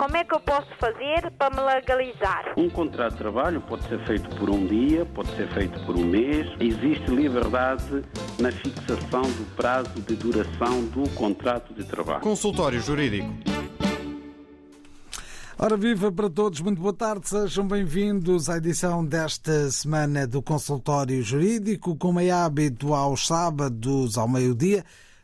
[0.00, 2.54] como é que eu posso fazer para me legalizar?
[2.56, 6.06] Um contrato de trabalho pode ser feito por um dia, pode ser feito por um
[6.06, 6.46] mês.
[6.58, 8.02] Existe liberdade
[8.38, 12.22] na fixação do prazo de duração do contrato de trabalho.
[12.22, 13.28] Consultório Jurídico.
[15.58, 21.22] Ora, viva para todos, muito boa tarde, sejam bem-vindos à edição desta semana do Consultório
[21.22, 21.94] Jurídico.
[21.94, 24.82] Como é hábito, aos sábados ao meio-dia,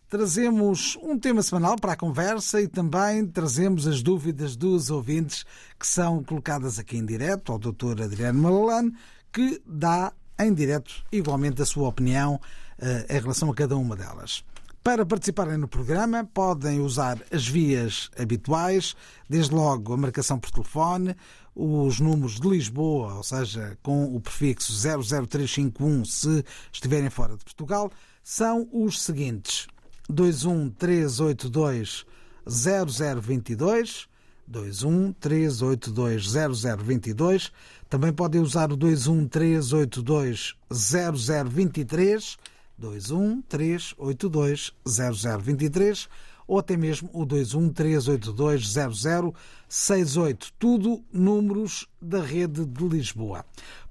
[0.09, 5.45] trazemos um tema semanal para a conversa e também trazemos as dúvidas dos ouvintes
[5.79, 8.02] que são colocadas aqui em direto ao Dr.
[8.02, 8.95] Adriano Malalane,
[9.32, 14.45] que dá em direto igualmente a sua opinião uh, em relação a cada uma delas.
[14.82, 18.95] Para participarem no programa, podem usar as vias habituais,
[19.29, 21.16] desde logo a marcação por telefone,
[21.57, 27.91] os números de Lisboa, ou seja, com o prefixo 00351 se estiverem fora de Portugal,
[28.23, 29.66] são os seguintes:
[30.09, 32.06] 21382
[32.48, 34.09] 0022
[34.46, 37.52] 21382 0022
[37.88, 42.37] também podem usar o 21382 0023
[42.79, 46.09] 21 382 0023
[46.46, 50.52] ou até mesmo o 21 382 0068.
[50.59, 53.45] Tudo números da rede de Lisboa.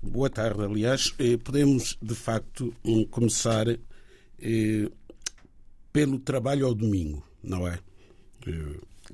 [0.02, 1.14] boa tarde, aliás.
[1.42, 3.66] Podemos, de facto, hum, começar
[5.92, 7.78] pelo trabalho ao domingo, não é?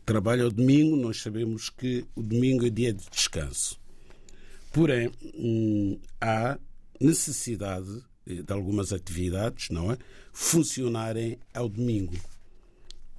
[0.05, 3.79] trabalho ao domingo, nós sabemos que o domingo é dia de descanso.
[4.73, 6.59] Porém, hum, há
[7.01, 9.99] necessidade de algumas atividades, não é?
[10.33, 12.15] Funcionarem ao domingo.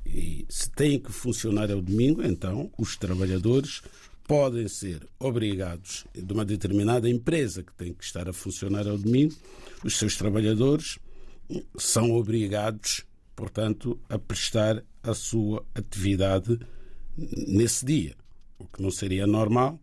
[0.06, 3.82] E se têm que funcionar ao domingo, então os trabalhadores
[4.28, 9.36] podem ser obrigados, de uma determinada empresa que tem que estar a funcionar ao domingo,
[9.84, 11.00] os seus trabalhadores
[11.78, 13.04] são obrigados,
[13.40, 16.60] portanto, a prestar a sua atividade
[17.16, 18.14] nesse dia,
[18.58, 19.80] o que não seria normal,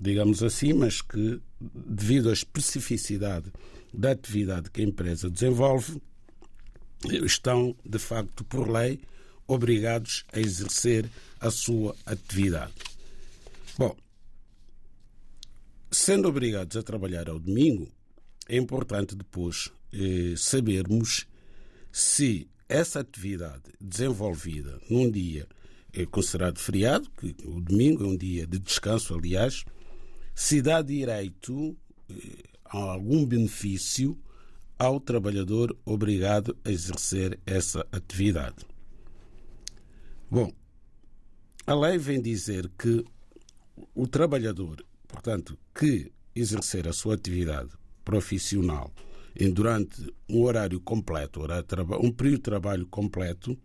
[0.00, 3.52] digamos assim, mas que, devido à especificidade
[3.92, 6.00] da atividade que a empresa desenvolve,
[7.24, 9.00] estão, de facto, por lei,
[9.44, 11.10] obrigados a exercer
[11.40, 12.74] a sua atividade.
[13.76, 13.96] Bom,
[15.90, 17.90] sendo obrigados a trabalhar ao domingo,
[18.48, 21.26] é importante depois eh, sabermos
[21.90, 25.46] se essa atividade desenvolvida num dia
[25.92, 29.64] é considerado feriado, que o domingo é um dia de descanso, aliás,
[30.36, 31.76] se dá direito
[32.08, 32.14] eh,
[32.64, 34.16] a algum benefício
[34.78, 38.64] ao trabalhador obrigado a exercer essa atividade.
[40.30, 40.52] Bom,
[41.66, 43.04] a lei vem dizer que
[43.92, 47.70] o trabalhador, portanto, que exercer a sua atividade
[48.04, 48.92] profissional
[49.38, 51.40] em durante um horário completo,
[52.02, 53.58] um período de trabalho completo,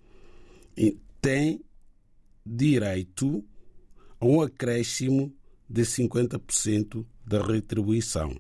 [1.22, 1.62] tem
[2.46, 3.44] direito
[4.20, 5.34] a um acréscimo
[5.68, 8.40] de 50% da retribuição.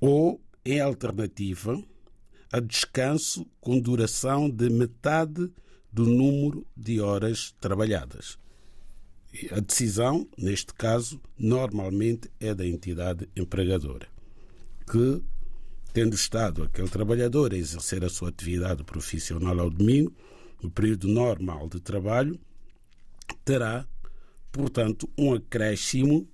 [0.00, 1.82] Ou, em alternativa,
[2.52, 5.50] a descanso com duração de metade
[5.92, 8.38] do número de horas trabalhadas.
[9.50, 14.08] A decisão, neste caso, normalmente é da entidade empregadora,
[14.90, 15.22] que,
[15.98, 20.14] tendo estado aquele trabalhador a exercer a sua atividade profissional ao domingo,
[20.62, 22.38] no período normal de trabalho,
[23.44, 23.84] terá,
[24.52, 26.28] portanto, um acréscimo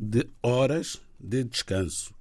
[0.00, 2.14] de horas de descanso,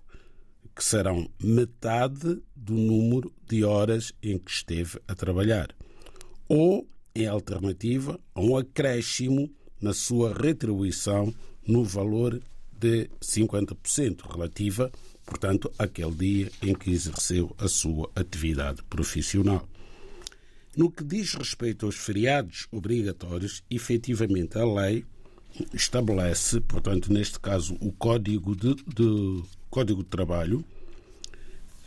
[0.75, 5.74] que serão metade do número de horas em que esteve a trabalhar,
[6.45, 6.86] ou,
[7.16, 9.50] em alternativa, um acréscimo
[9.80, 11.33] na sua retribuição
[11.66, 12.42] no valor
[12.77, 14.92] de 50% relativa,
[15.25, 19.68] portanto, àquele dia em que exerceu a sua atividade profissional.
[20.75, 25.06] No que diz respeito aos feriados obrigatórios, efetivamente a lei
[25.74, 30.66] estabelece, portanto, neste caso, o Código de, de Código de Trabalho,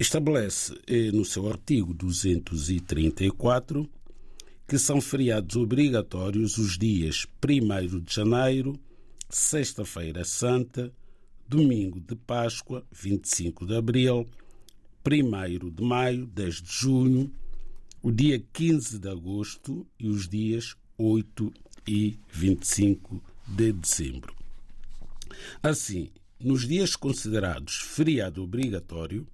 [0.01, 3.89] estabelece eh, no seu artigo 234
[4.67, 8.79] que são feriados obrigatórios os dias 1 de janeiro,
[9.31, 10.93] Sexta-feira Santa,
[11.49, 14.27] Domingo de Páscoa, 25 de abril,
[15.03, 17.33] 1 de maio, 10 de junho,
[18.03, 21.51] o dia 15 de agosto e os dias 8
[21.87, 24.37] e 25 de dezembro.
[25.63, 29.27] Assim, nos dias considerados feriado obrigatório,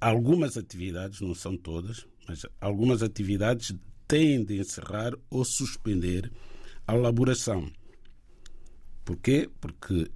[0.00, 3.72] algumas atividades, não são todas, mas algumas atividades
[4.08, 6.32] têm de encerrar ou suspender
[6.84, 7.70] a elaboração.
[9.04, 9.48] Porquê?
[9.60, 10.10] Porque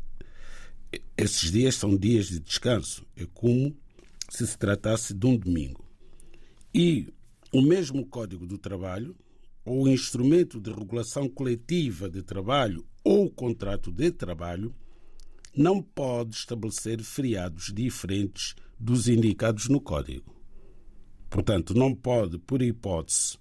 [1.17, 3.07] esses dias são dias de descanso.
[3.17, 3.75] É como
[4.29, 5.85] se se tratasse de um domingo.
[6.75, 7.13] E
[7.53, 9.17] o mesmo Código do Trabalho,
[9.65, 14.75] ou instrumento de regulação coletiva de trabalho ou contrato de trabalho,
[15.57, 20.35] não pode estabelecer feriados diferentes dos indicados no Código.
[21.31, 23.39] Portanto, não pode, por hipótese,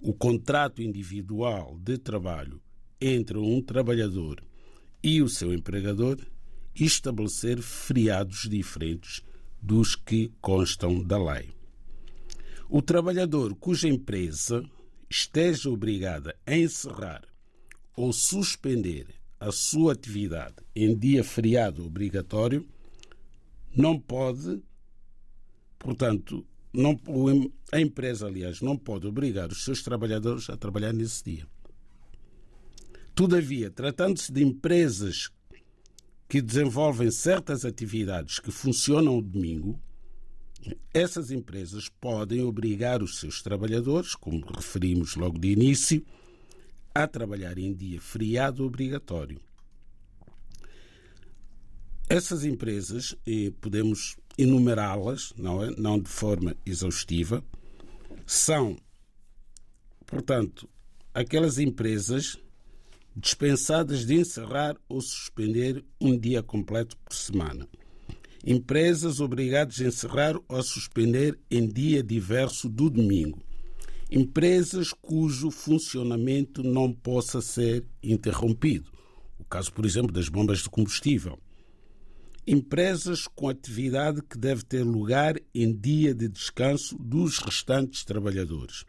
[0.00, 2.60] o contrato individual de trabalho
[3.00, 4.42] entre um trabalhador
[5.02, 6.18] e o seu empregador
[6.74, 9.22] estabelecer feriados diferentes
[9.60, 11.50] dos que constam da lei.
[12.68, 14.64] O trabalhador cuja empresa
[15.08, 17.22] esteja obrigada a encerrar
[17.96, 19.06] ou suspender
[19.38, 22.66] a sua atividade em dia feriado obrigatório
[23.76, 24.62] não pode,
[25.78, 26.98] portanto, não,
[27.70, 31.46] a empresa, aliás, não pode obrigar os seus trabalhadores a trabalhar nesse dia.
[33.14, 35.30] Todavia, tratando-se de empresas
[36.32, 39.78] que desenvolvem certas atividades que funcionam o domingo,
[40.94, 46.02] essas empresas podem obrigar os seus trabalhadores, como referimos logo de início,
[46.94, 49.38] a trabalhar em dia feriado obrigatório.
[52.08, 55.70] Essas empresas, e podemos enumerá-las, não, é?
[55.72, 57.44] não de forma exaustiva,
[58.24, 58.78] são,
[60.06, 60.66] portanto,
[61.12, 62.38] aquelas empresas
[63.14, 67.68] dispensadas de encerrar ou suspender um dia completo por semana.
[68.44, 73.40] Empresas obrigadas a encerrar ou suspender em dia diverso do domingo.
[74.10, 78.90] Empresas cujo funcionamento não possa ser interrompido.
[79.38, 81.38] O caso, por exemplo, das bombas de combustível.
[82.46, 88.84] Empresas com atividade que deve ter lugar em dia de descanso dos restantes trabalhadores.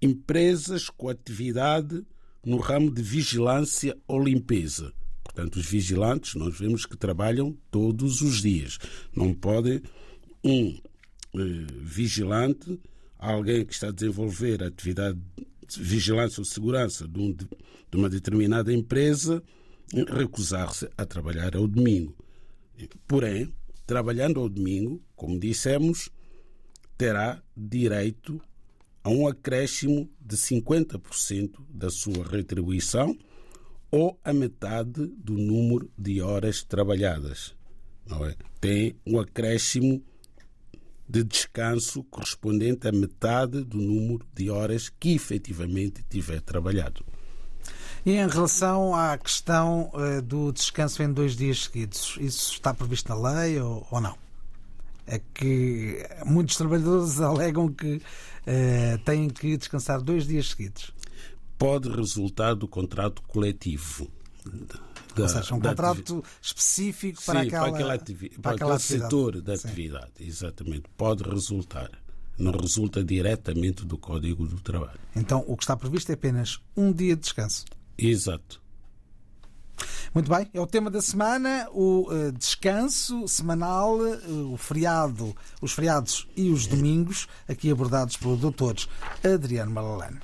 [0.00, 2.06] Empresas com atividade
[2.48, 4.90] no ramo de vigilância ou limpeza.
[5.22, 8.78] Portanto, os vigilantes, nós vemos que trabalham todos os dias.
[9.14, 9.82] Não pode
[10.42, 10.68] um
[11.34, 12.80] eh, vigilante,
[13.18, 15.18] alguém que está a desenvolver a atividade
[15.68, 17.46] de vigilância ou segurança de, um, de
[17.92, 19.42] uma determinada empresa,
[20.08, 22.16] recusar-se a trabalhar ao domingo.
[23.06, 23.52] Porém,
[23.86, 26.08] trabalhando ao domingo, como dissemos,
[26.96, 28.40] terá direito
[29.04, 33.16] a um acréscimo de 50% da sua retribuição
[33.90, 37.56] ou a metade do número de horas trabalhadas.
[38.10, 38.36] É?
[38.60, 40.02] Tem um acréscimo
[41.08, 47.02] de descanso correspondente a metade do número de horas que efetivamente tiver trabalhado.
[48.04, 53.08] E em relação à questão uh, do descanso em dois dias seguidos, isso está previsto
[53.08, 54.27] na lei ou não?
[55.10, 60.92] É que muitos trabalhadores alegam que uh, têm que descansar dois dias seguidos.
[61.56, 64.10] Pode resultar do contrato coletivo.
[64.44, 69.40] Da, Ou seja, um contrato específico para, sim, aquela, para, aquela para, para aquele setor
[69.40, 69.66] da sim.
[69.66, 70.12] atividade.
[70.20, 70.84] Exatamente.
[70.96, 71.90] Pode resultar.
[72.38, 75.00] Não resulta diretamente do Código do Trabalho.
[75.16, 77.64] Então, o que está previsto é apenas um dia de descanso.
[77.96, 78.62] Exato.
[80.14, 85.72] Muito bem, é o tema da semana, o uh, descanso semanal, uh, o feriado, os
[85.72, 88.86] feriados e os domingos, aqui abordados pelo Dr.
[89.22, 90.18] Adriano Malalane.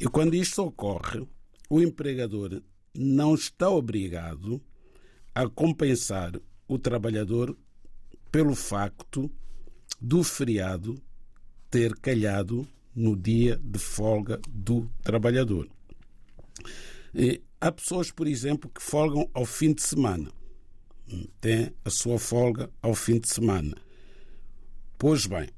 [0.00, 1.24] E quando isto ocorre,
[1.70, 2.60] o empregador
[2.92, 4.60] não está obrigado
[5.32, 6.32] a compensar
[6.66, 7.56] o trabalhador
[8.32, 9.30] pelo facto
[10.00, 11.00] do feriado
[11.70, 15.68] ter calhado no dia de folga do trabalhador.
[17.14, 20.30] E há pessoas, por exemplo, que folgam ao fim de semana.
[21.40, 23.74] Tem a sua folga ao fim de semana.
[24.98, 25.48] Pois bem,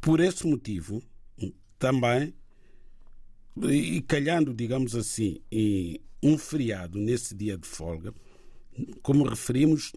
[0.00, 1.02] por esse motivo,
[1.78, 2.32] também,
[3.68, 8.14] e calhando, digamos assim, em um feriado nesse dia de folga,
[9.02, 9.92] como referimos,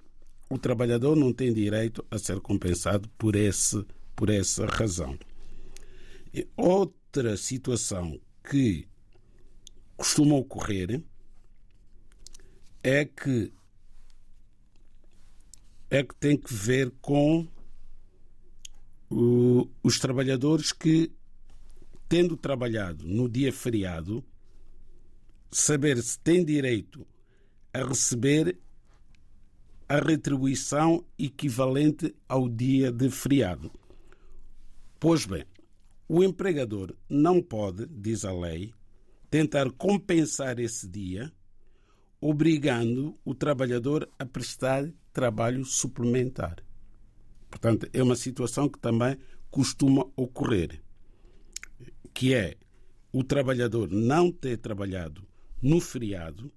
[0.49, 5.17] o trabalhador não tem direito a ser compensado por, esse, por essa razão.
[6.57, 8.19] Outra situação
[8.49, 8.88] que
[9.99, 11.03] costuma ocorrer
[12.81, 13.51] é que
[15.89, 17.45] é que tem que ver com
[19.11, 21.11] uh, os trabalhadores que,
[22.07, 24.23] tendo trabalhado no dia feriado,
[25.51, 27.05] saber se têm direito
[27.73, 28.57] a receber
[29.89, 33.71] a retribuição equivalente ao dia de feriado.
[34.99, 35.43] Pois bem,
[36.07, 38.71] o empregador não pode, diz a lei,
[39.29, 41.31] tentar compensar esse dia,
[42.19, 46.63] obrigando o trabalhador a prestar trabalho suplementar.
[47.49, 49.17] Portanto, é uma situação que também
[49.49, 50.81] costuma ocorrer,
[52.13, 52.55] que é
[53.11, 55.27] o trabalhador não ter trabalhado
[55.61, 56.51] no feriado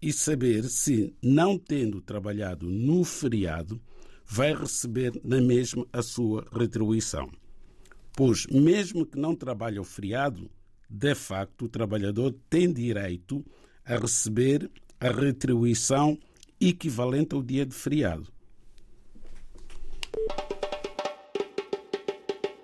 [0.00, 3.80] e saber se, não tendo trabalhado no feriado,
[4.24, 7.30] vai receber na mesma a sua retribuição.
[8.14, 10.50] Pois, mesmo que não trabalhe o feriado,
[10.92, 13.42] de facto, o trabalhador tem direito
[13.82, 14.70] a receber
[15.00, 16.18] a retribuição
[16.60, 18.28] equivalente ao dia de feriado.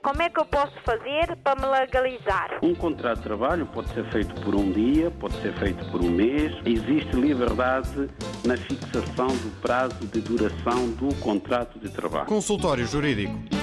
[0.02, 2.58] Como é que eu posso fazer para me legalizar?
[2.62, 6.10] Um contrato de trabalho pode ser feito por um dia, pode ser feito por um
[6.10, 6.52] mês.
[6.64, 8.08] Existe liberdade
[8.44, 12.26] na fixação do prazo de duração do contrato de trabalho.
[12.26, 13.57] Consultório Jurídico.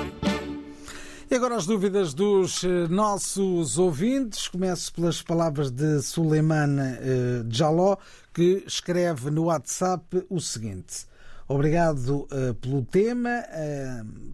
[1.35, 4.47] E agora as dúvidas dos eh, nossos ouvintes.
[4.47, 7.97] Começo pelas palavras de Suleiman eh, Jaló,
[8.33, 11.05] que escreve no WhatsApp o seguinte.
[11.45, 13.43] Obrigado uh, pelo tema.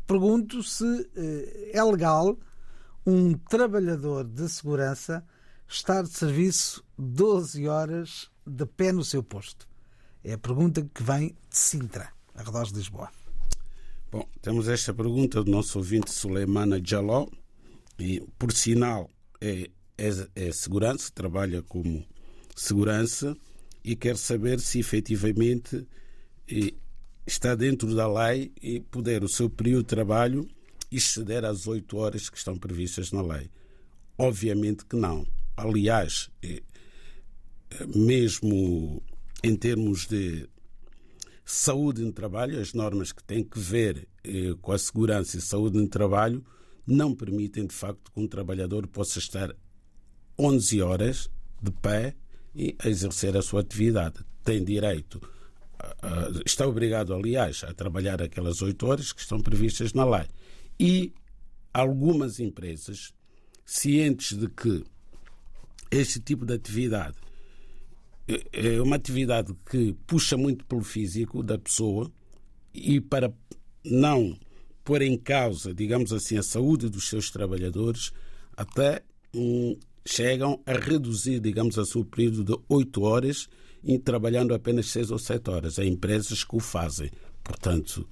[0.05, 1.09] Pergunto se
[1.73, 2.37] é legal
[3.03, 5.25] um trabalhador de segurança
[5.67, 9.67] estar de serviço 12 horas de pé no seu posto.
[10.23, 13.09] É a pergunta que vem de Sintra, arredores de Lisboa.
[14.11, 17.27] Bom, temos esta pergunta do nosso ouvinte Suleimana Jaló,
[17.97, 22.05] e por sinal é, é, é segurança, trabalha como
[22.53, 23.37] segurança
[23.81, 25.87] e quer saber se efetivamente
[27.25, 30.45] está dentro da lei e puder o seu período de trabalho
[30.91, 33.49] exceder as oito horas que estão previstas na lei.
[34.17, 35.25] Obviamente que não.
[35.55, 36.61] Aliás, eh,
[37.95, 39.01] mesmo
[39.41, 40.49] em termos de
[41.53, 45.77] saúde no trabalho, as normas que têm que ver eh, com a segurança e saúde
[45.77, 46.43] no trabalho
[46.85, 49.55] não permitem, de facto, que um trabalhador possa estar
[50.37, 51.29] 11 horas
[51.61, 52.15] de pé
[52.55, 54.25] e a exercer a sua atividade.
[54.43, 55.21] Tem direito
[56.45, 60.27] está obrigado, aliás, a trabalhar aquelas oito horas que estão previstas na lei.
[60.79, 61.13] E
[61.73, 63.13] algumas empresas,
[63.65, 64.83] cientes de que
[65.89, 67.17] este tipo de atividade
[68.27, 72.11] é, é uma atividade que puxa muito pelo físico da pessoa
[72.73, 73.33] e para
[73.83, 74.37] não
[74.83, 78.11] pôr em causa, digamos assim, a saúde dos seus trabalhadores,
[78.55, 83.47] até hum, chegam a reduzir, digamos assim, o período de oito horas
[83.83, 85.79] e trabalhando apenas seis ou sete horas.
[85.79, 87.11] Há empresas que o fazem.
[87.43, 88.07] Portanto.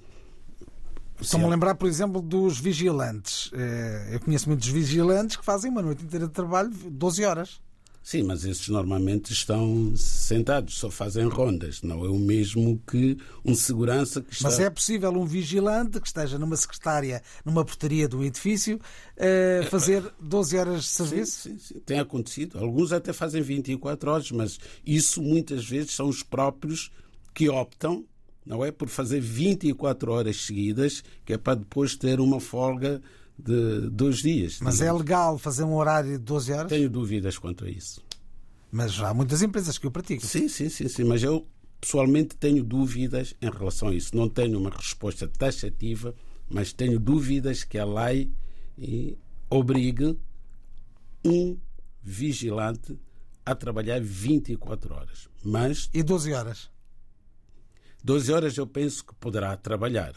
[1.21, 3.51] Estão-me a lembrar, por exemplo, dos vigilantes.
[3.53, 7.61] Eh, eu conheço muitos vigilantes que fazem uma noite inteira de trabalho, 12 horas.
[8.01, 11.81] Sim, mas esses normalmente estão sentados, só fazem rondas.
[11.83, 14.49] Não é o mesmo que um segurança que está.
[14.49, 20.03] Mas é possível um vigilante que esteja numa secretária, numa portaria do edifício, uh, fazer
[20.19, 21.41] 12 horas de serviço?
[21.41, 22.57] Sim, sim, sim, tem acontecido.
[22.57, 26.91] Alguns até fazem 24 horas, mas isso muitas vezes são os próprios
[27.33, 28.05] que optam,
[28.45, 28.71] não é?
[28.71, 33.01] Por fazer 24 horas seguidas, que é para depois ter uma folga
[33.43, 34.59] de dois dias.
[34.61, 36.69] Mas é legal fazer um horário de 12 horas?
[36.69, 38.01] Tenho dúvidas quanto a isso.
[38.71, 40.27] Mas há muitas empresas que o praticam.
[40.27, 41.03] Sim, sim, sim, sim.
[41.03, 41.47] Mas eu
[41.81, 44.15] pessoalmente tenho dúvidas em relação a isso.
[44.15, 46.13] Não tenho uma resposta taxativa,
[46.49, 48.31] mas tenho dúvidas que a lei
[49.49, 50.17] obrigue
[51.25, 51.57] um
[52.01, 52.97] vigilante
[53.45, 55.29] a trabalhar 24 horas.
[55.43, 55.89] Mas.
[55.93, 56.69] E 12 horas?
[58.03, 60.13] 12 horas eu penso que poderá trabalhar.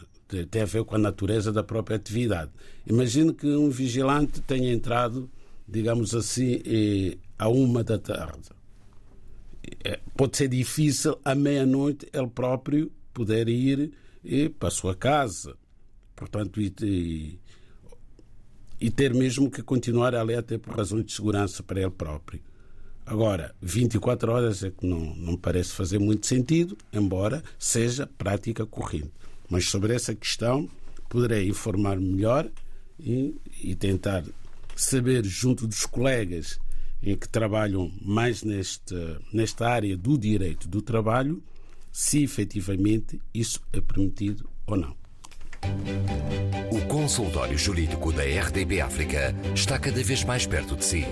[0.49, 2.51] Tem a ver com a natureza da própria atividade.
[2.85, 5.29] Imagino que um vigilante tenha entrado,
[5.67, 6.61] digamos assim,
[7.37, 8.49] à uma da tarde.
[9.83, 13.91] É, pode ser difícil à meia-noite ele próprio poder ir
[14.59, 15.55] para a sua casa.
[16.15, 17.39] Portanto, e,
[18.79, 22.41] e ter mesmo que continuar ali até por razões de segurança para ele próprio.
[23.05, 29.11] Agora, 24 horas é que não, não parece fazer muito sentido, embora seja prática corrente.
[29.53, 30.67] Mas sobre essa questão
[31.07, 32.49] poderei informar melhor
[32.99, 34.23] e, e tentar
[34.75, 36.59] saber, junto dos colegas
[37.03, 41.43] em que trabalham mais nesta, nesta área do direito do trabalho,
[41.91, 44.97] se efetivamente isso é permitido ou não.
[46.71, 51.05] O consultório jurídico da RDB África está cada vez mais perto de si.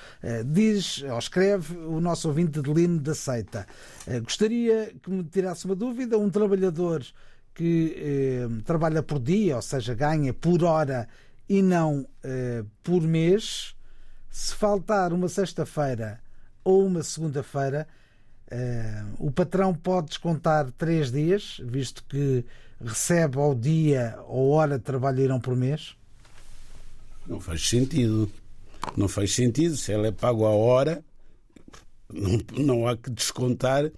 [0.48, 3.68] Diz ou escreve o nosso ouvinte Adeline da Seita.
[4.08, 6.18] Eh, gostaria que me tirasse uma dúvida.
[6.18, 7.06] Um trabalhador
[7.54, 11.08] que eh, trabalha por dia, ou seja, ganha por hora
[11.48, 13.76] e não eh, por mês,
[14.32, 16.20] se faltar uma sexta-feira
[16.64, 17.88] ou uma segunda-feira,
[18.50, 22.44] eh, o patrão pode descontar três dias, visto que
[22.84, 25.96] recebe ao dia ou hora de trabalho irão por mês?
[27.26, 28.30] Não faz sentido.
[28.98, 29.78] Não faz sentido.
[29.78, 31.04] Se ele é pago a hora,
[32.12, 33.92] não, não há que descontar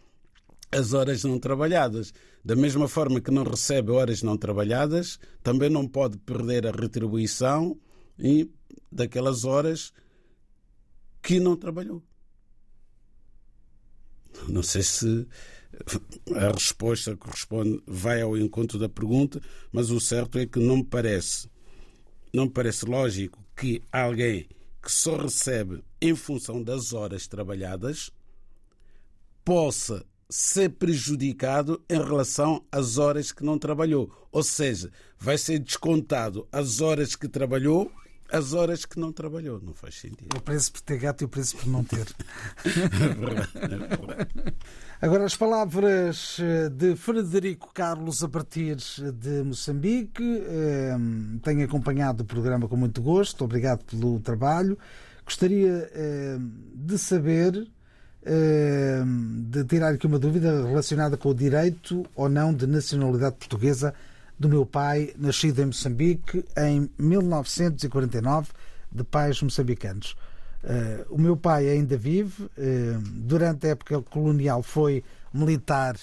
[0.72, 2.14] as horas não trabalhadas.
[2.44, 7.78] Da mesma forma que não recebe horas não trabalhadas, também não pode perder a retribuição
[8.20, 8.50] e
[8.92, 9.92] daquelas horas
[11.22, 12.04] que não trabalhou.
[14.48, 15.28] Não sei se
[16.36, 20.84] a resposta corresponde vai ao encontro da pergunta, mas o certo é que não me
[20.84, 21.50] parece
[22.34, 24.48] não me parece lógico que alguém
[24.84, 28.12] que só recebe em função das horas trabalhadas
[29.44, 34.12] possa ser prejudicado em relação às horas que não trabalhou.
[34.32, 37.92] Ou seja, vai ser descontado as horas que trabalhou,
[38.32, 39.60] as horas que não trabalhou.
[39.62, 40.36] Não faz sentido.
[40.36, 42.08] O preço por ter gato e o preço por não ter.
[42.66, 44.56] é é.
[45.02, 48.78] Agora, as palavras eh, de Frederico Carlos a partir
[49.14, 50.24] de Moçambique.
[50.48, 50.96] Eh,
[51.44, 53.44] tenho acompanhado o programa com muito gosto.
[53.44, 54.78] Obrigado pelo trabalho.
[55.24, 56.38] Gostaria eh,
[56.74, 57.68] de saber
[58.26, 63.94] de tirar aqui uma dúvida relacionada com o direito ou não de nacionalidade portuguesa
[64.38, 68.50] do meu pai, nascido em Moçambique em 1949,
[68.92, 70.16] de pais moçambicanos.
[71.10, 72.50] o meu pai ainda vive.
[73.14, 75.96] durante a época colonial foi militar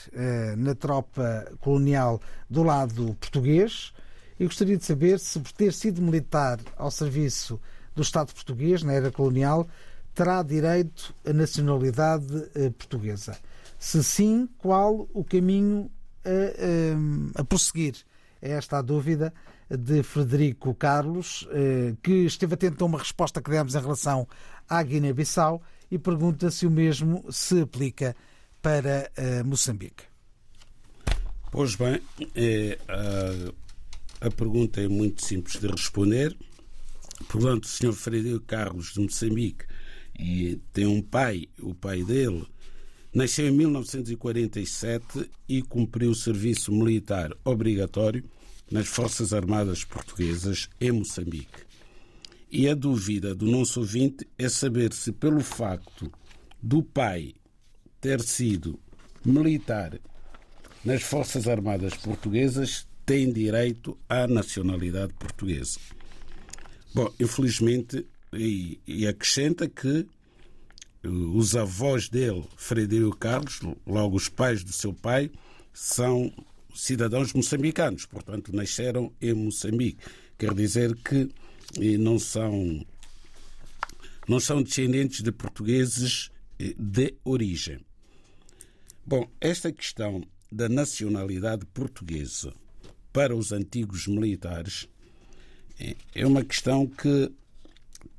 [0.57, 3.93] na tropa colonial do lado português
[4.39, 7.61] e gostaria de saber se por ter sido militar ao serviço
[7.95, 9.67] do Estado português na era colonial
[10.15, 12.27] terá direito à nacionalidade
[12.79, 13.37] portuguesa.
[13.79, 15.91] Se sim, qual o caminho
[16.25, 17.97] a, a, a prosseguir?
[18.43, 19.33] É esta a dúvida
[19.71, 24.27] de Frederico Carlos, eh, que esteve atento a uma resposta que demos em relação
[24.69, 28.17] à Guiné-Bissau e pergunta se o mesmo se aplica
[28.61, 30.05] para eh, Moçambique.
[31.53, 32.01] Pois bem,
[32.35, 36.37] é, a, a pergunta é muito simples de responder.
[37.29, 37.93] Portanto, o Sr.
[37.93, 39.67] Frederico Carlos de Moçambique
[40.19, 42.45] e tem um pai, o pai dele
[43.15, 48.25] nasceu em 1947 e cumpriu o serviço militar obrigatório
[48.71, 51.73] nas Forças Armadas Portuguesas em Moçambique.
[52.51, 56.11] E a dúvida do nosso ouvinte é saber se, pelo facto
[56.63, 57.35] do pai
[58.01, 58.79] ter sido
[59.25, 59.99] militar
[60.85, 65.79] nas Forças Armadas Portuguesas, tem direito à nacionalidade portuguesa.
[66.95, 70.07] Bom, infelizmente, e, e acrescenta que
[71.05, 75.31] os avós dele, Frederico Carlos, logo os pais do seu pai,
[75.73, 76.33] são
[76.75, 79.99] cidadãos moçambicanos, portanto, nasceram em Moçambique.
[80.39, 81.29] Quer dizer que
[81.99, 82.85] não são,
[84.29, 86.31] não são descendentes de portugueses
[86.79, 87.81] de origem.
[89.05, 92.53] Bom, esta questão da nacionalidade portuguesa
[93.13, 94.89] para os antigos militares
[96.15, 97.33] é uma questão que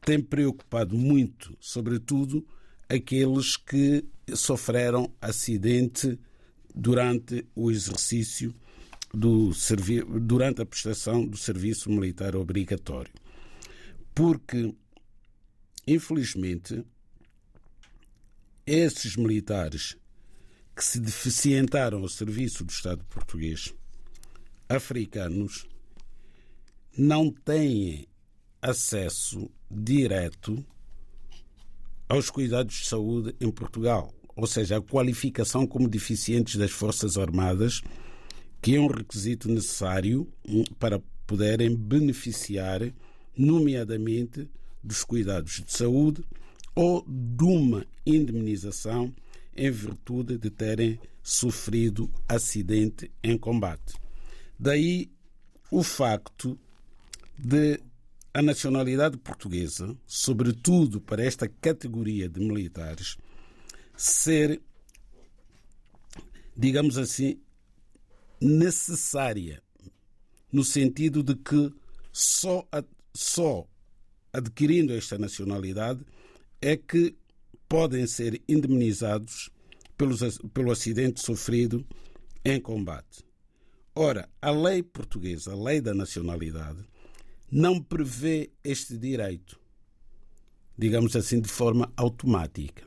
[0.02, 2.46] tem preocupado muito, sobretudo,
[2.93, 6.19] aqueles que sofreram acidente
[6.73, 8.53] durante o exercício
[9.13, 9.51] do
[10.21, 13.13] durante a prestação do serviço militar obrigatório.
[14.13, 14.73] Porque,
[15.88, 16.84] infelizmente,
[18.65, 19.97] esses militares
[20.75, 23.73] que se deficientaram ao serviço do Estado português,
[24.67, 25.67] africanos,
[26.97, 28.08] não têm
[28.62, 30.65] acesso direto
[32.13, 37.82] aos cuidados de saúde em Portugal, ou seja, a qualificação como deficientes das Forças Armadas,
[38.62, 42.82] que é um requisito necessário hum, para poderem beneficiar,
[43.36, 44.47] nomeadamente,
[44.84, 46.23] dos cuidados de saúde
[46.76, 49.12] ou de uma indemnização
[49.56, 53.95] em virtude de terem sofrido acidente em combate.
[54.60, 55.10] Daí
[55.71, 56.60] o facto
[57.36, 57.80] de
[58.34, 63.17] a nacionalidade portuguesa, sobretudo para esta categoria de militares,
[63.96, 64.60] ser,
[66.58, 67.39] digamos assim,
[68.41, 69.62] necessária,
[70.52, 71.74] no sentido de que
[72.12, 72.67] só,
[73.13, 73.67] só
[74.32, 76.04] adquirindo esta nacionalidade
[76.60, 77.15] é que
[77.69, 79.52] podem ser indemnizados
[79.96, 81.86] pelos, pelo acidente sofrido
[82.43, 83.24] em combate.
[83.96, 86.80] Ora, a lei portuguesa, a lei da nacionalidade,
[87.53, 89.59] não prevê este direito,
[90.75, 92.83] digamos assim, de forma automática.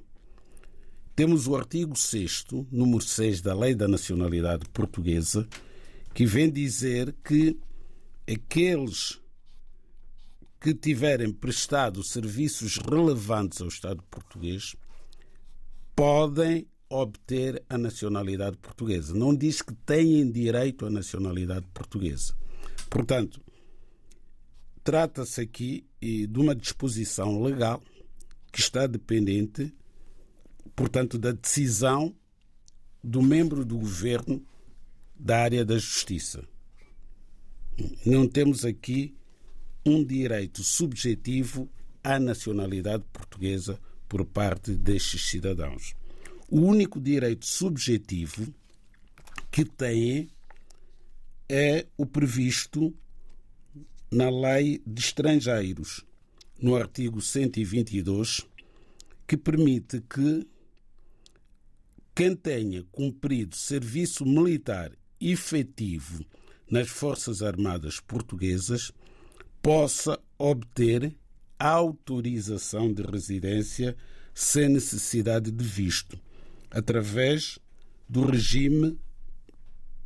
[1.14, 5.48] Temos o artigo 6, número 6 da Lei da Nacionalidade Portuguesa,
[6.12, 7.56] que vem dizer que
[8.28, 9.20] aqueles
[10.60, 14.74] que tiverem prestado serviços relevantes ao Estado português
[15.94, 19.14] podem obter a nacionalidade portuguesa.
[19.14, 22.34] Não diz que têm direito à nacionalidade portuguesa.
[22.90, 23.45] Portanto,
[24.86, 27.82] Trata-se aqui de uma disposição legal
[28.52, 29.74] que está dependente,
[30.76, 32.14] portanto, da decisão
[33.02, 34.46] do membro do governo
[35.18, 36.44] da área da justiça.
[38.06, 39.16] Não temos aqui
[39.84, 41.68] um direito subjetivo
[42.04, 45.96] à nacionalidade portuguesa por parte destes cidadãos.
[46.48, 48.54] O único direito subjetivo
[49.50, 50.30] que têm
[51.48, 52.94] é o previsto
[54.10, 56.04] na Lei de Estrangeiros,
[56.60, 58.46] no artigo 122,
[59.26, 60.46] que permite que
[62.14, 66.24] quem tenha cumprido serviço militar efetivo
[66.70, 68.92] nas Forças Armadas Portuguesas
[69.60, 71.14] possa obter
[71.58, 73.96] autorização de residência
[74.34, 76.18] sem necessidade de visto,
[76.70, 77.58] através
[78.08, 78.98] do regime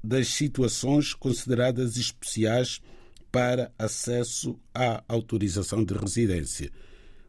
[0.02, 2.80] das situações consideradas especiais
[3.30, 6.70] para acesso à autorização de residência.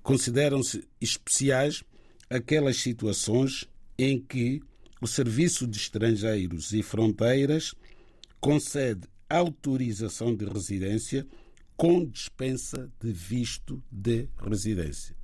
[0.02, 1.84] Consideram-se especiais
[2.30, 4.62] aquelas situações em que
[5.02, 7.74] o Serviço de Estrangeiros e Fronteiras
[8.40, 11.26] concede autorização de residência
[11.78, 15.16] com dispensa de visto de residência.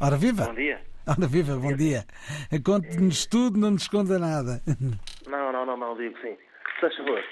[0.00, 0.46] Ora viva!
[0.46, 0.80] Bom dia.
[1.06, 2.06] Ora viva, bom dia.
[2.64, 4.62] Conte-nos tudo, não nos esconda nada.
[5.28, 6.34] Não, não, não, não, digo sim.
[6.76, 7.22] Se faz favor,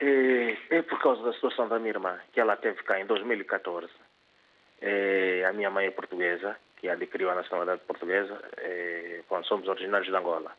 [0.00, 3.90] é, é, por causa da situação da minha irmã, que ela teve cá em 2014.
[4.80, 10.08] É, a minha mãe é portuguesa, que adquiriu a nacionalidade portuguesa, é, quando somos originários
[10.08, 10.52] de Angola.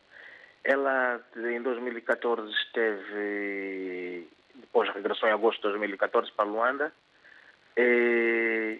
[0.64, 6.92] Ela, em 2014, esteve, depois regressou em agosto de 2014 para Luanda,
[7.76, 8.78] é,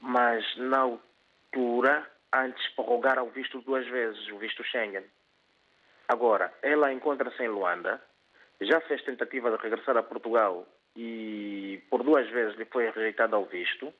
[0.00, 5.04] mas na altura, antes prorrogaram o visto duas vezes, o visto Schengen.
[6.06, 8.00] Agora, ela encontra-se em Luanda,
[8.60, 10.66] já fez tentativa de regressar a Portugal
[10.96, 13.92] e por duas vezes lhe foi rejeitado ao visto.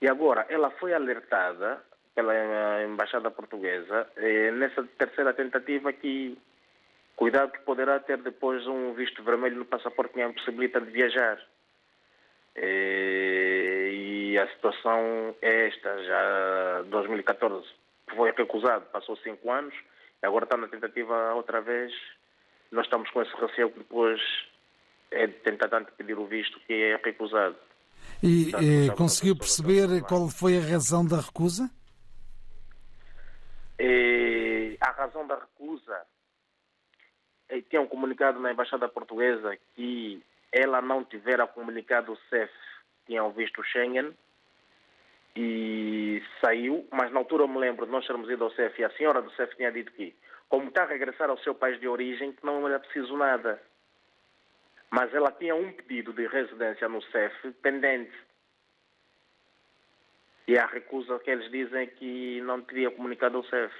[0.00, 1.82] E agora ela foi alertada
[2.14, 6.36] pela Embaixada Portuguesa, eh, nessa terceira tentativa que
[7.16, 11.38] cuidado que poderá ter depois um visto vermelho no passaporte que me impossibilita de viajar.
[12.54, 17.68] Eh, e a situação é esta, já 2014
[18.14, 19.74] foi recusado, passou cinco anos,
[20.22, 21.92] agora está na tentativa outra vez.
[22.70, 24.20] Nós estamos com esse receio que depois
[25.10, 27.56] é tentar tanto pedir o visto que é recusado.
[28.22, 31.70] E eh, conseguiu perceber qual foi a razão da recusa?
[33.78, 36.00] E a razão da recusa
[37.48, 42.52] é, tinha um comunicado na Embaixada Portuguesa que ela não tivera comunicado o CEF,
[43.06, 44.14] tinham visto o Schengen
[45.40, 48.84] e saiu, mas na altura eu me lembro de nós termos ido ao CEF e
[48.84, 50.12] a senhora do CEF tinha dito que,
[50.48, 53.62] como está a regressar ao seu país de origem, que não era preciso nada.
[54.90, 58.12] Mas ela tinha um pedido de residência no CEF pendente.
[60.48, 63.72] E a recusa que eles dizem que não teria comunicado ao CEF.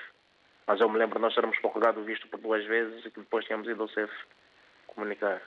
[0.64, 3.18] Mas eu me lembro de nós termos prorrogado o visto por duas vezes e que
[3.18, 4.12] depois tínhamos ido ao CEF
[4.86, 5.42] comunicar.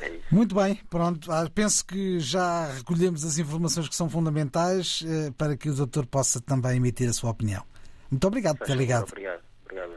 [0.00, 1.30] É Muito bem, pronto.
[1.30, 6.06] Ah, penso que já recolhemos as informações que são fundamentais eh, para que o doutor
[6.06, 7.62] possa também emitir a sua opinião.
[8.10, 9.04] Muito obrigado por ter ligado.
[9.04, 9.42] Obrigado.
[9.64, 9.92] obrigado.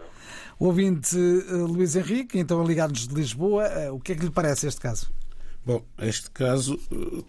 [0.59, 4.29] O ouvinte uh, Luís Henrique, então ligado-nos de Lisboa, uh, o que é que lhe
[4.29, 5.11] parece este caso?
[5.65, 7.25] Bom, este caso, uh,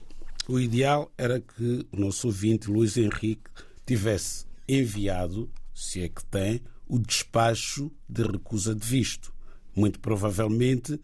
[0.47, 3.51] o ideal era que o nosso ouvinte Luís Henrique
[3.87, 9.33] tivesse enviado, se é que tem, o despacho de recusa de visto.
[9.75, 11.01] Muito provavelmente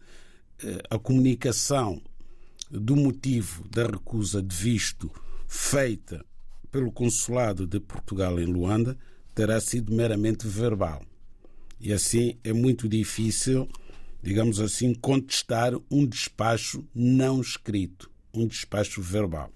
[0.91, 2.03] a comunicação
[2.71, 5.11] do motivo da recusa de visto
[5.47, 6.25] feita
[6.71, 8.97] pelo Consulado de Portugal em Luanda
[9.35, 11.03] terá sido meramente verbal.
[11.81, 13.69] E assim é muito difícil,
[14.23, 19.53] digamos assim, contestar um despacho não escrito, um despacho verbal.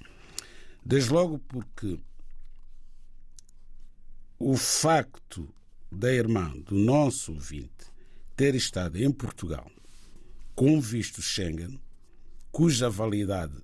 [0.84, 1.98] Desde logo porque
[4.38, 5.52] o facto
[5.90, 7.92] da irmã do nosso ouvinte
[8.36, 9.70] ter estado em Portugal
[10.54, 11.80] com visto Schengen,
[12.50, 13.54] cuja validade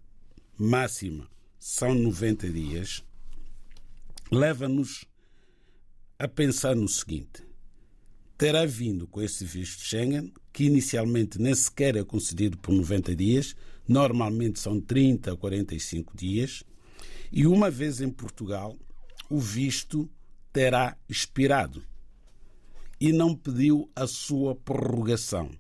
[0.57, 3.05] máxima são 90 dias,
[4.33, 5.05] leva-nos
[6.19, 7.47] a pensar no seguinte:
[8.39, 13.55] terá vindo com esse visto Schengen, que inicialmente nem sequer é concedido por 90 dias,
[13.87, 16.65] normalmente são 30 a 45 dias,
[17.31, 18.75] e uma vez em Portugal,
[19.29, 20.11] o visto
[20.51, 21.85] terá expirado
[22.99, 25.51] e não pediu a sua prorrogação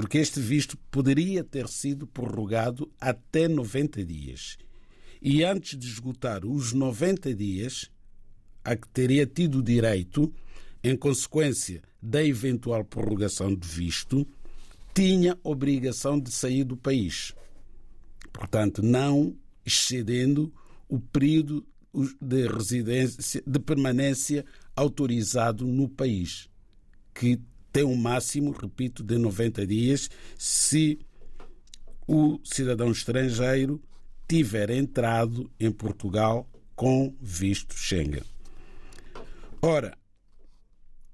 [0.00, 4.56] porque este visto poderia ter sido prorrogado até 90 dias.
[5.20, 7.90] E antes de esgotar os 90 dias
[8.64, 10.32] a que teria tido direito,
[10.82, 14.26] em consequência da eventual prorrogação de visto,
[14.94, 17.34] tinha obrigação de sair do país.
[18.32, 19.36] Portanto, não
[19.66, 20.50] excedendo
[20.88, 21.62] o período
[22.18, 26.48] de residência de permanência autorizado no país,
[27.12, 27.38] que
[27.72, 30.98] tem um máximo, repito, de 90 dias se
[32.06, 33.80] o cidadão estrangeiro
[34.28, 38.22] tiver entrado em Portugal com visto Schengen.
[39.62, 39.96] Ora,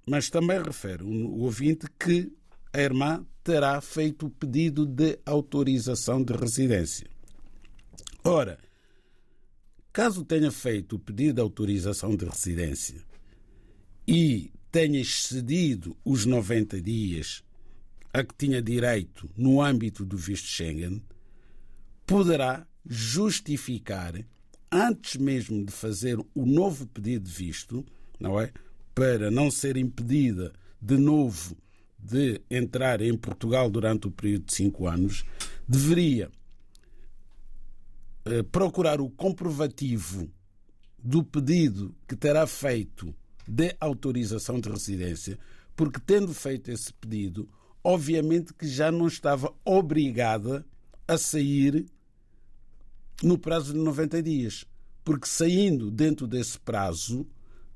[0.07, 2.33] mas também refere o ouvinte que
[2.73, 7.09] a irmã terá feito o pedido de autorização de residência.
[8.23, 8.59] Ora,
[9.93, 13.03] caso tenha feito o pedido de autorização de residência
[14.07, 17.43] e tenha excedido os 90 dias
[18.13, 21.03] a que tinha direito no âmbito do visto Schengen,
[22.05, 24.23] poderá justificar,
[24.71, 27.87] antes mesmo de fazer o novo pedido de visto,
[28.21, 28.53] não é?
[28.95, 31.57] Para não ser impedida de novo
[31.99, 35.25] de entrar em Portugal durante o período de cinco anos,
[35.67, 36.31] deveria
[38.27, 40.31] eh, procurar o comprovativo
[41.03, 43.15] do pedido que terá feito
[43.47, 45.39] de autorização de residência,
[45.75, 47.49] porque tendo feito esse pedido,
[47.83, 50.65] obviamente que já não estava obrigada
[51.07, 51.87] a sair
[53.23, 54.65] no prazo de 90 dias,
[55.05, 57.27] porque saindo dentro desse prazo,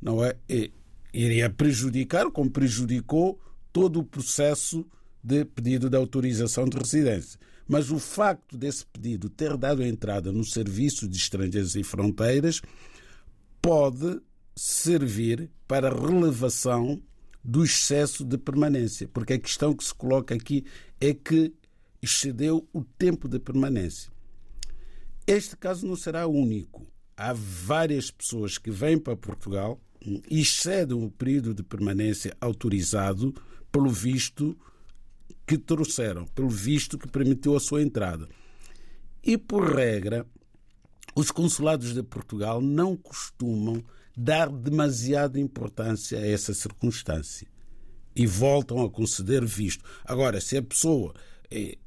[0.01, 0.37] não é,
[1.13, 3.41] iria prejudicar, como prejudicou
[3.73, 4.85] todo o processo
[5.23, 7.39] de pedido de autorização de residência.
[7.69, 12.61] Mas o facto desse pedido ter dado entrada no Serviço de Estrangeiros e Fronteiras
[13.63, 14.21] pode
[14.61, 17.03] servir para relevação
[17.43, 20.67] do excesso de permanência, porque a questão que se coloca aqui
[21.01, 21.55] é que
[22.03, 24.13] excedeu o tempo de permanência.
[25.27, 26.87] Este caso não será único.
[27.17, 29.81] Há várias pessoas que vêm para Portugal
[30.29, 33.35] e excedem o período de permanência autorizado
[33.73, 34.55] pelo visto
[35.47, 38.29] que trouxeram, pelo visto que permitiu a sua entrada.
[39.25, 40.27] E, por regra,
[41.17, 43.83] os consulados de Portugal não costumam
[44.23, 47.49] dar demasiada importância a essa circunstância
[48.15, 49.83] e voltam a conceder visto.
[50.05, 51.15] Agora, se a pessoa
[51.51, 51.79] eh,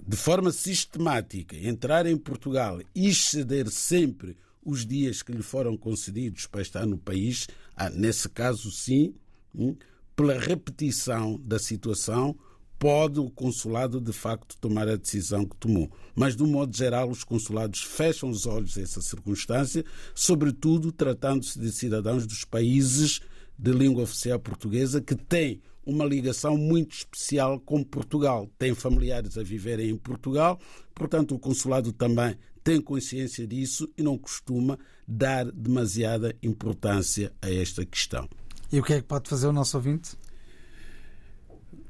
[0.00, 6.46] de forma sistemática entrar em Portugal e exceder sempre os dias que lhe foram concedidos
[6.46, 9.14] para estar no país, ah, nesse caso sim,
[9.54, 9.76] hum,
[10.16, 12.34] pela repetição da situação,
[12.84, 15.90] pode o consulado de facto tomar a decisão que tomou.
[16.14, 19.82] Mas, de um modo geral, os consulados fecham os olhos a essa circunstância,
[20.14, 23.22] sobretudo tratando-se de cidadãos dos países
[23.58, 28.50] de língua oficial portuguesa que têm uma ligação muito especial com Portugal.
[28.58, 30.60] Têm familiares a viverem em Portugal,
[30.94, 37.82] portanto, o consulado também tem consciência disso e não costuma dar demasiada importância a esta
[37.86, 38.28] questão.
[38.70, 40.18] E o que é que pode fazer o nosso ouvinte?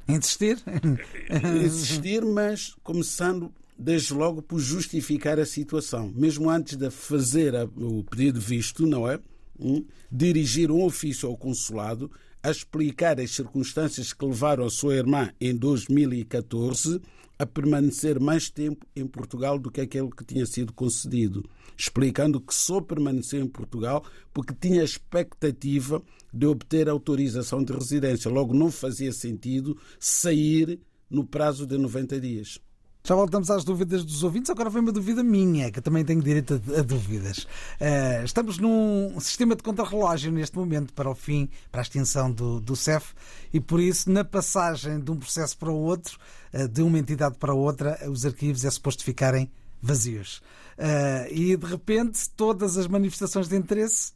[0.09, 0.59] Insistir?
[1.65, 6.13] Insistir, mas começando desde logo por justificar a situação.
[6.15, 9.19] Mesmo antes de fazer o pedido de visto, não é?
[9.59, 12.11] Hum, dirigir um ofício ao consulado
[12.43, 17.01] a explicar as circunstâncias que levaram a sua irmã em 2014
[17.39, 22.55] a permanecer mais tempo em Portugal do que aquele que tinha sido concedido, explicando que
[22.55, 26.03] só permaneceu em Portugal porque tinha expectativa
[26.35, 28.29] de obter autorização de residência.
[28.31, 32.59] Logo, não fazia sentido sair no prazo de 90 dias.
[33.07, 34.51] Já voltamos às dúvidas dos ouvintes.
[34.51, 37.47] Agora vem uma dúvida minha, que também tenho direito a, dúvidas.
[37.79, 42.61] Uh, estamos num sistema de contrarrelógio neste momento para o fim, para a extinção do,
[42.61, 43.13] do CEF,
[43.53, 46.19] e por isso, na passagem de um processo para o outro,
[46.55, 49.51] uh, de uma entidade para outra, os arquivos é suposto ficarem
[49.83, 50.39] vazios.
[50.79, 54.15] Uh, e de repente, todas as manifestações de interesse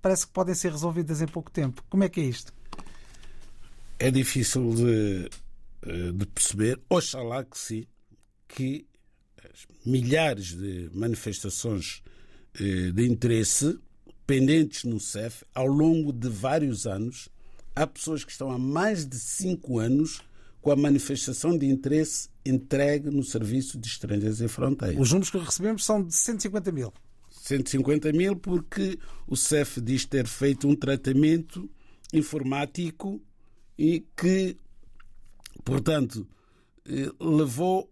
[0.00, 1.84] parece que podem ser resolvidas em pouco tempo.
[1.88, 2.52] Como é que é isto?
[3.98, 5.30] É difícil de,
[6.12, 6.80] de perceber.
[6.88, 7.86] Oxalá que sim
[8.48, 8.86] que
[9.84, 12.02] milhares de manifestações
[12.58, 13.78] eh, de interesse
[14.26, 17.28] pendentes no CEF ao longo de vários anos.
[17.74, 20.22] Há pessoas que estão há mais de cinco anos
[20.60, 25.00] com a manifestação de interesse entregue no Serviço de Estrangeiros e Fronteiras.
[25.00, 26.92] Os números que recebemos são de 150 mil.
[27.50, 31.68] 150 mil porque o CEF diz ter feito um tratamento
[32.12, 33.20] informático
[33.76, 34.56] e que,
[35.64, 36.28] portanto,
[36.86, 37.90] eh, levou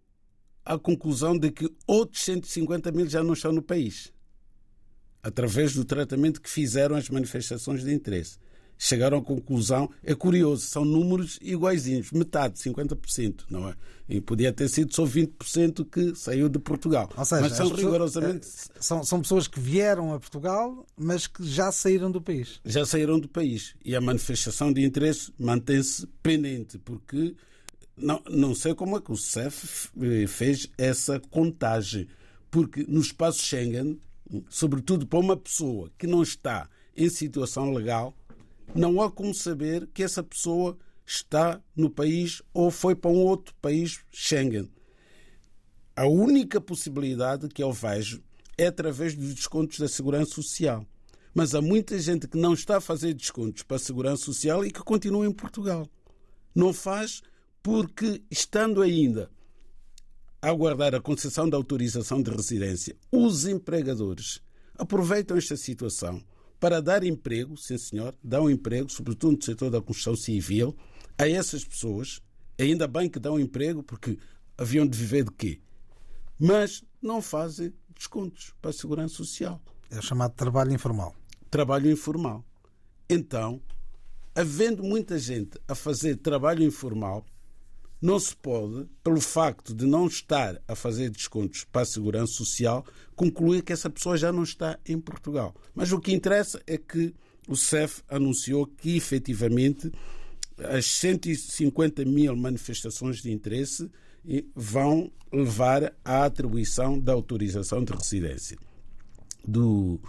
[0.65, 4.13] à conclusão de que outros 150 mil já não estão no país,
[5.23, 8.39] através do tratamento que fizeram as manifestações de interesse.
[8.79, 13.75] Chegaram à conclusão, é curioso, são números iguaizinhos, metade, 50%, não é?
[14.09, 17.11] E podia ter sido só 20% que saiu de Portugal.
[17.17, 18.47] Ou seja, mas são rigorosamente.
[18.47, 22.61] Eh, são, são pessoas que vieram a Portugal, mas que já saíram do país.
[22.65, 23.75] Já saíram do país.
[23.85, 27.35] E a manifestação de interesse mantém-se pendente, porque
[27.97, 29.91] não, não sei como é que o CEF
[30.29, 32.07] fez essa contagem,
[32.51, 34.01] porque no espaço Schengen,
[34.49, 38.15] sobretudo para uma pessoa que não está em situação legal,
[38.75, 43.55] não há como saber que essa pessoa está no país ou foi para um outro
[43.61, 44.71] país Schengen.
[45.97, 48.23] A única possibilidade que eu vejo
[48.57, 50.87] é através dos descontos da Segurança Social.
[51.35, 54.71] Mas há muita gente que não está a fazer descontos para a Segurança Social e
[54.71, 55.89] que continua em Portugal.
[56.55, 57.23] Não faz
[57.63, 59.31] porque, estando ainda
[60.41, 64.41] a aguardar a concessão da autorização de residência, os empregadores
[64.77, 66.23] aproveitam esta situação
[66.61, 70.77] para dar emprego, sim senhor, dão emprego, sobretudo no setor da construção civil,
[71.17, 72.21] a essas pessoas.
[72.59, 74.19] Ainda bem que dão emprego, porque
[74.57, 75.61] haviam de viver de quê?
[76.39, 79.61] Mas não fazem descontos para a segurança social.
[79.91, 81.15] É chamado trabalho informal.
[81.51, 82.45] Trabalho informal.
[83.09, 83.61] Então,
[84.35, 87.25] havendo muita gente a fazer trabalho informal,
[88.01, 92.85] não se pode, pelo facto de não estar a fazer descontos para a segurança social,
[93.17, 95.55] concluir que essa pessoa já não está em Portugal.
[95.75, 97.15] Mas o que interessa é que
[97.49, 99.91] o CEF anunciou que, efetivamente,
[100.59, 103.91] as 150 mil manifestações de interesse
[104.55, 108.59] vão levar à atribuição da autorização de residência
[109.47, 110.01] do,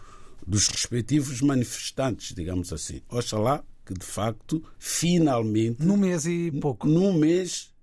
[0.45, 3.01] dos respectivos manifestantes, digamos assim.
[3.09, 5.83] Oxalá que, de facto, finalmente.
[5.83, 6.87] Num mês e pouco.
[6.87, 7.73] Num mês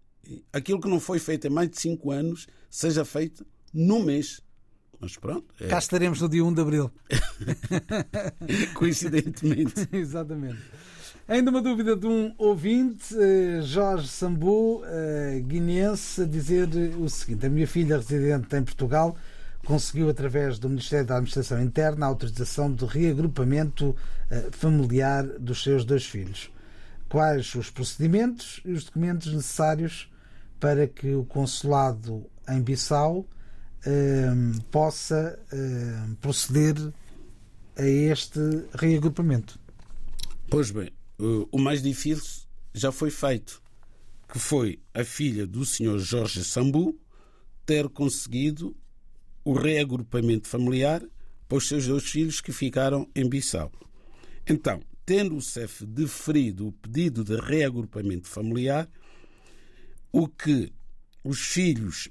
[0.52, 4.40] aquilo que não foi feito em mais de cinco anos seja feito num mês.
[4.98, 5.46] Mas pronto.
[5.60, 5.68] É...
[5.68, 6.90] Cá estaremos no dia 1 de abril.
[8.74, 9.88] Coincidentemente.
[9.92, 10.62] Exatamente.
[11.28, 17.44] Ainda uma dúvida de um ouvinte, eh, Jorge Sambu, eh, guineense, a dizer o seguinte:
[17.46, 19.16] A minha filha residente em Portugal
[19.64, 23.94] conseguiu, através do Ministério da Administração Interna, a autorização de reagrupamento
[24.30, 26.48] eh, familiar dos seus dois filhos.
[27.08, 30.08] Quais os procedimentos e os documentos necessários
[30.58, 33.26] para que o consulado em Bissau
[34.70, 35.38] possa
[36.20, 36.76] proceder
[37.76, 38.40] a este
[38.74, 39.58] reagrupamento.
[40.48, 43.62] Pois bem, o mais difícil já foi feito,
[44.28, 46.98] que foi a filha do senhor Jorge Sambu
[47.64, 48.76] ter conseguido
[49.44, 51.02] o reagrupamento familiar
[51.48, 53.70] para os seus dois filhos que ficaram em Bissau.
[54.48, 58.88] Então, tendo o CEF deferido o pedido de reagrupamento familiar,
[60.18, 60.72] o que
[61.22, 62.08] os filhos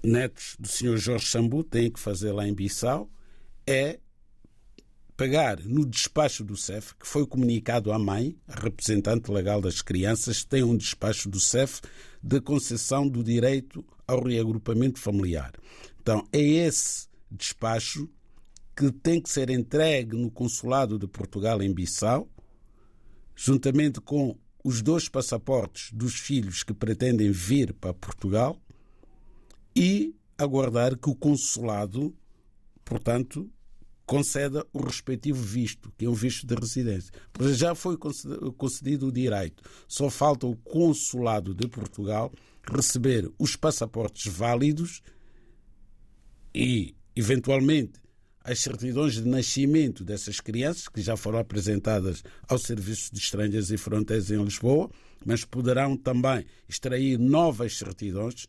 [0.00, 0.96] netos do Sr.
[0.96, 3.10] Jorge Sambu têm que fazer lá em Bissau
[3.66, 3.98] é
[5.16, 10.44] pagar no despacho do CEF, que foi comunicado à mãe, a representante legal das crianças,
[10.44, 11.80] tem um despacho do CEF
[12.22, 15.54] de concessão do direito ao reagrupamento familiar.
[16.00, 18.08] Então, é esse despacho
[18.76, 22.30] que tem que ser entregue no Consulado de Portugal em Bissau,
[23.34, 28.60] juntamente com os dois passaportes dos filhos que pretendem vir para Portugal
[29.74, 32.14] e aguardar que o consulado,
[32.84, 33.50] portanto,
[34.08, 37.12] conceda o respectivo visto, que é um visto de residência.
[37.32, 37.98] Pois já foi
[38.56, 39.62] concedido o direito.
[39.86, 42.32] Só falta o consulado de Portugal
[42.64, 45.02] receber os passaportes válidos
[46.54, 48.00] e, eventualmente,
[48.44, 53.76] as certidões de nascimento dessas crianças, que já foram apresentadas ao Serviço de Estrangeiros e
[53.76, 54.90] Fronteiras em Lisboa,
[55.24, 58.46] mas poderão também extrair novas certidões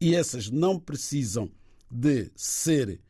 [0.00, 1.50] e essas não precisam
[1.90, 3.00] de ser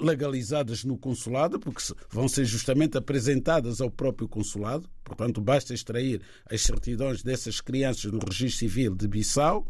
[0.00, 4.88] legalizadas no consulado, porque vão ser justamente apresentadas ao próprio consulado.
[5.04, 9.66] Portanto, basta extrair as certidões dessas crianças do registro civil de Bissau,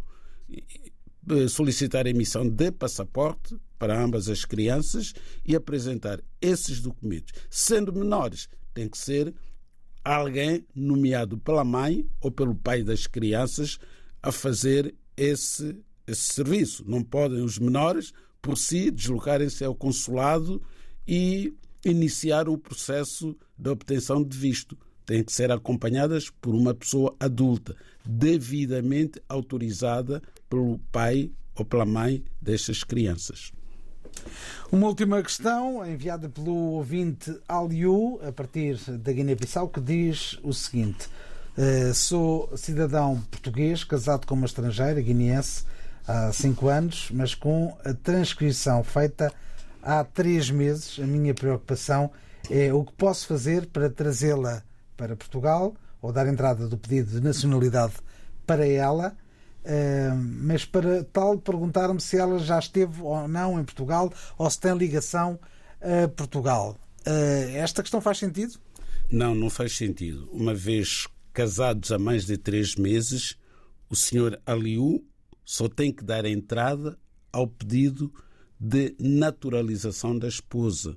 [1.51, 5.14] solicitar a emissão de passaporte para ambas as crianças
[5.45, 7.33] e apresentar esses documentos.
[7.49, 9.35] Sendo menores, tem que ser
[10.05, 13.79] alguém nomeado pela mãe ou pelo pai das crianças
[14.22, 16.85] a fazer esse, esse serviço.
[16.87, 20.62] Não podem os menores, por si, deslocarem-se ao consulado
[21.07, 21.53] e
[21.85, 24.79] iniciar o processo de obtenção de visto.
[25.05, 27.74] Têm que ser acompanhadas por uma pessoa adulta,
[28.05, 33.53] devidamente autorizada pelo pai ou pela mãe destas crianças.
[34.71, 41.09] Uma última questão enviada pelo ouvinte Aliu, a partir da Guiné-Bissau, que diz o seguinte:
[41.57, 45.65] uh, Sou cidadão português, casado com uma estrangeira, guineense,
[46.07, 49.33] há cinco anos, mas com a transcrição feita
[49.83, 50.99] há três meses.
[51.03, 52.11] A minha preocupação
[52.51, 54.63] é o que posso fazer para trazê-la
[54.97, 57.95] para Portugal ou dar entrada do pedido de nacionalidade
[58.47, 59.17] para ela
[60.43, 64.77] mas para tal, perguntaram-me se ela já esteve ou não em Portugal ou se tem
[64.77, 65.39] ligação
[65.81, 66.77] a Portugal.
[67.07, 68.59] Uh, esta questão faz sentido?
[69.11, 70.29] Não, não faz sentido.
[70.33, 73.37] Uma vez casados há mais de três meses,
[73.89, 75.07] o senhor Aliu
[75.45, 76.99] só tem que dar entrada
[77.33, 78.12] ao pedido
[78.61, 80.97] de naturalização da esposa,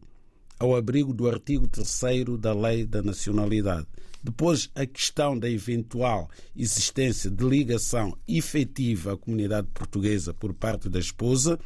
[0.61, 3.87] ao abrigo do artigo 3 da Lei da Nacionalidade.
[4.23, 10.99] Depois, a questão da eventual existência de ligação efetiva à comunidade portuguesa por parte da
[10.99, 11.59] esposa,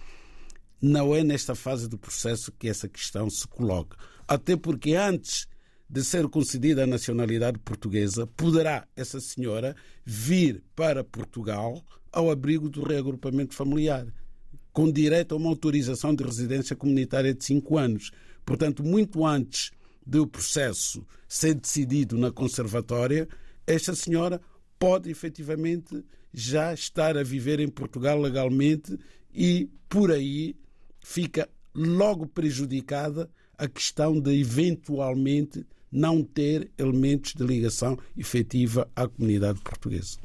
[0.81, 3.97] não é nesta fase do processo que essa questão se coloca.
[4.25, 5.45] Até porque antes
[5.89, 9.75] de ser concedida a nacionalidade portuguesa, poderá essa senhora
[10.05, 11.83] vir para Portugal
[12.13, 14.07] ao abrigo do reagrupamento familiar,
[14.71, 18.11] com direito a uma autorização de residência comunitária de cinco anos.
[18.45, 19.71] Portanto, muito antes
[20.05, 23.27] do processo ser decidido na conservatória,
[23.65, 24.39] esta senhora
[24.77, 28.97] pode efetivamente já estar a viver em Portugal legalmente
[29.33, 30.55] e por aí
[31.01, 39.59] fica logo prejudicada a questão de eventualmente não ter elementos de ligação efetiva à comunidade
[39.61, 40.17] portuguesa.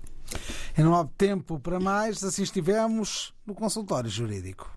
[0.76, 4.76] E não há tempo para mais, assim estivemos no consultório jurídico.